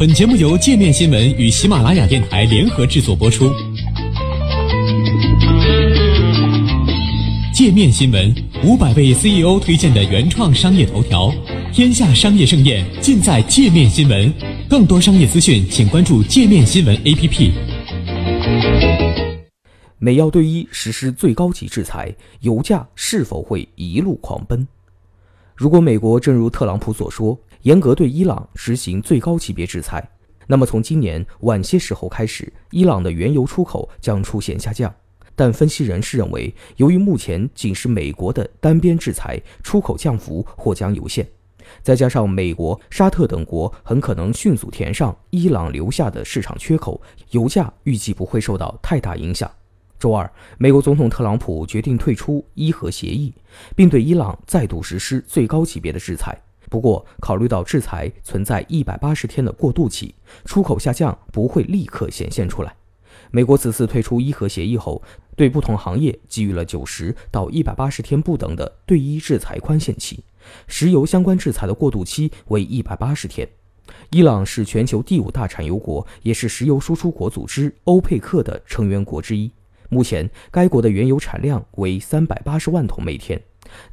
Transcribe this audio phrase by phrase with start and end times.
[0.00, 3.52] 本节目由界面新闻与喜马拉雅电台联合制作播出。
[7.52, 8.34] 界面新闻
[8.64, 11.30] 五百位 CEO 推荐的原创商业头条，
[11.70, 14.32] 天下商业盛宴尽在界面新闻。
[14.70, 17.52] 更多商业资讯，请关注界面新闻 APP。
[19.98, 22.10] 美药对伊实施最高级制裁，
[22.40, 24.66] 油价是否会一路狂奔？
[25.54, 30.08] 如果美国正如特朗普所说，严格对伊朗实行最高级别制裁，
[30.46, 34.92] 那么从今年晚些时候开始，伊朗的原油出口将出现下降。
[35.36, 41.26] 但分析人士认为，由于目前仅是美国的单边制裁，出口降幅或将有限，
[41.82, 49.50] 再加上美国、沙特等国很可能迅速填上伊朗留下的市场缺口，油价预计不会受到太大影响。
[49.98, 53.34] 周二，美国总统特朗普决定退出伊核协议，
[53.76, 56.38] 并对伊朗再度实施最高级别的制裁。
[56.70, 62.74] 不过，考虑到制裁存在一百八十天的过渡期，出口下降不会立刻显现出来。
[63.32, 65.02] 美国此次退出伊核协议后，
[65.36, 70.22] 对不同行业给予了九十到一百八十天不等的对伊制裁宽限期，
[70.68, 73.48] 石油相关制裁的过渡期为一百八十天。
[74.10, 79.50] 伊朗是全球第五大产油国，也是石油输出国组织欧佩克的成员国之一。
[79.88, 83.42] 目前，该国的原油产量为三百八十万桶每天，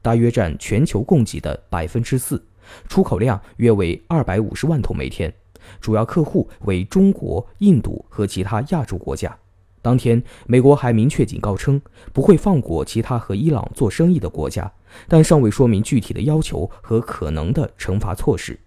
[0.00, 2.42] 大约占全球供给的百分之四。
[2.88, 5.32] 出口量约为二百五十万桶每天，
[5.80, 9.36] 主要客户为中国、印度和其他亚洲国家。
[9.80, 11.80] 当天，美国还明确警告称
[12.12, 14.72] 不会放过其他和伊朗做生意的国家，
[15.08, 18.58] 但尚未说明具体的要求和可能的惩罚措施。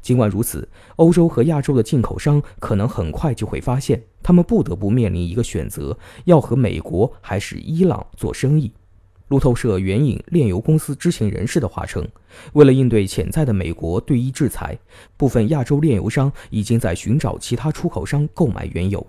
[0.00, 8.72] 尽管如此，欧洲和亚洲的进口商可能很快就会发现，他们不得不面临一个选择：要和美国还是伊朗做生意。
[9.30, 12.04] 路透社援引炼油公司知情人士的话称，
[12.52, 14.76] 为了应对潜在的美国对伊制裁，
[15.16, 19.06] 部分亚洲炼油商已经在寻找其他出口商购买原油。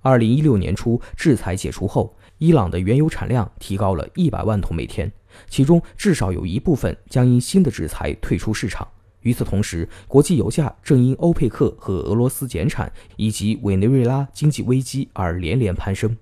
[0.00, 5.12] 二零一六年初制裁解除后，伊朗的原油产量提高了一百万桶每天，
[5.50, 8.88] 其中至少有一部分将因新的制裁退出市场。
[9.20, 16.16] 与此同时，国际油价正因欧佩克和俄罗斯减产以及委内瑞拉经济危机而连连攀升。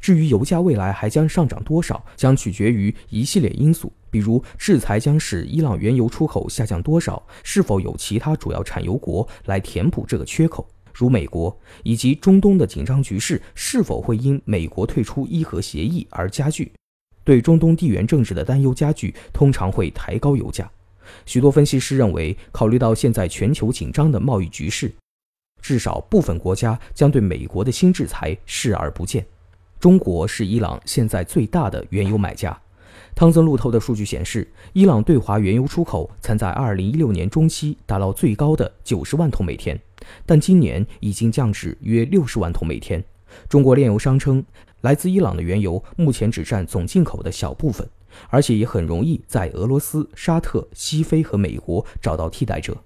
[0.00, 16.70] 至于油价未来还将上涨多少，将取决于一系列因素，比如制裁将使伊朗原油出口下降多少，是否有其他主要产油国来填补这个缺口，如美国，以及中东的紧张局势是否会因美国退出伊核协议而加剧。
[17.22, 20.68] 对中东地缘政治的担忧加剧，通常会抬高油价。
[21.26, 24.92] 许多分析师认为，考虑到现在全球紧张的贸易局势，
[25.60, 29.24] 至少部分国家将对美国的新制裁视而不见。
[29.80, 32.56] 中国是伊朗现在最大的原油买家。
[33.14, 39.80] 汤森路透的数据显示，伊朗对华原油出口曾在2016年中期达到最高的90万桶每天，
[40.26, 43.02] 但今年已经降至约60万桶每天。
[43.48, 44.44] 中国炼油商称，
[44.82, 47.88] 来自伊朗的原油目前只占总进口的小部分，
[48.28, 52.76] 而且也很容易在俄罗斯、沙特、西非和美国找到替代者。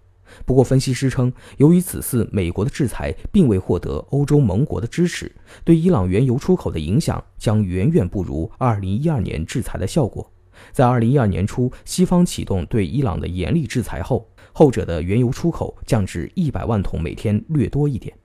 [0.45, 5.31] 不过，分析师称，由于此次美国的制裁并未获得欧洲盟国的支持，
[5.65, 10.31] 对伊朗原油出口的影响将远远不如2012年制裁的效果。
[10.73, 18.17] 在2012年初，西方启动对伊朗的严厉制裁后，后者的原油出口降至100万桶每天，略多一点。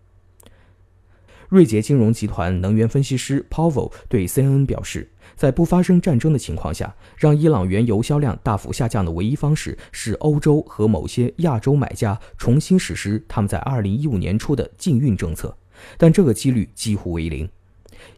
[1.49, 15.55] 瑞杰金融集团能源分析师 Powell 对 CNN 表示，在不发生战争的情况下，让伊朗原油销量大幅下降的唯一方式是欧洲和某些亚洲买家重新实施他们在2015年初的禁运政策，
[15.97, 17.49] 但这个几率几乎为零。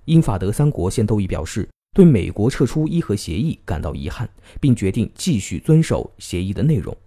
[0.05, 4.27] 英法德三国现都已表示对美国撤出伊核协议感到遗憾，
[4.59, 6.97] 并决定继续遵守协议的内容。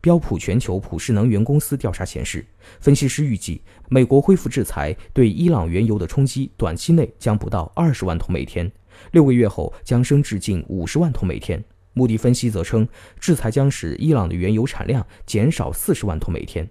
[0.00, 2.46] 标普全球普世能源公司调查显示，
[2.80, 8.70] 分析师预计，美国恢复制裁对伊朗原油的冲击短期内将不到二十万桶每天，
[9.12, 11.62] 六个月后将升至近五十万桶每天。
[11.94, 12.88] 穆迪分析则称，
[13.20, 16.68] 制裁将使伊朗的原油产量减少四十万桶每天。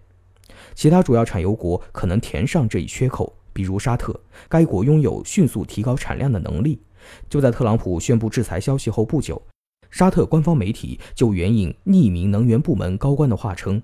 [0.73, 4.19] 其他主要产油国可能填上这一缺口，比如沙特，
[4.49, 6.81] 该国拥有迅速提高产量的能力。
[7.29, 9.41] 就在特朗普宣布制裁消息后不久。
[9.89, 13.81] 沙特官方媒体就援引匿名能源部门高官的话称，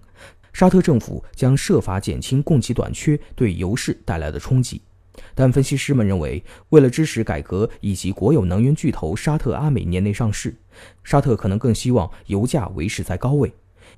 [0.54, 4.82] 沙特政府将设法减轻供给短缺对油市带来的冲击。
[5.34, 10.56] 但分析师们认为，为了支持改革以及国有能源巨头沙特阿美年内上市，
[11.04, 13.52] 沙特可能更希望油价维持在高位。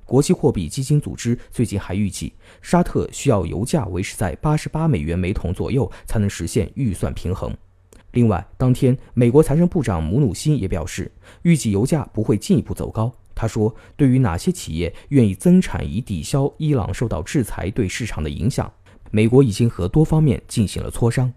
[0.04, 2.32] 国际货币基金组织最近还预计，
[2.62, 7.56] 沙特需要油价维持在八十八美元每桶左右才能实现预算平衡。
[8.12, 11.10] 另外，当天美国财政部长姆努辛也表示，
[11.42, 13.12] 预计油价不会进一步走高。
[13.32, 18.70] 他说：“对于哪些企业愿意增产以抵消伊朗受到制裁对市场的影响，
[19.10, 21.32] 美国已经和多方面进行了磋商。”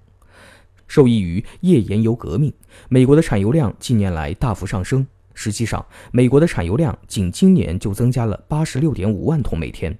[0.88, 2.54] 受益于页岩油革命，
[2.90, 5.06] 美国的产油量近年来大幅上升。
[5.34, 9.98] 实际上，美国的产油量仅今年就增加了八十六点五万桶每天。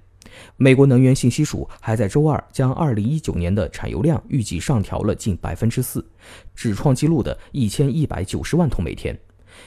[0.56, 6.04] 美国能源信息署还在周二将二零一九年的产油量预计上调了近百分之四，
[6.54, 9.18] 至创纪录的一千一百九十万桶每天。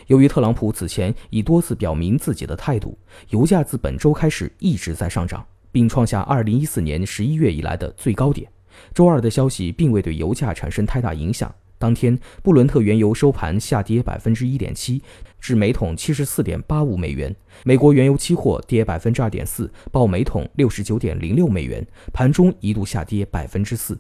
[0.08, 2.98] 由于特朗普此前已多次表明自己的态度，
[3.30, 5.46] 油价自本周开始一直在上涨，
[5.78, 8.50] 并创下二零一四年十一月以来的最高点。
[8.96, 11.54] 周二的消息并未对油价产生太大影响。
[11.78, 15.00] 当天，布伦特原油收盘下跌百分之一点七，
[15.40, 17.36] 至每桶七十四点八五美元。
[17.64, 23.96] 美国原油期货跌百分之二点四，报每桶六十九点零六美元，盘中一度下跌百分之四。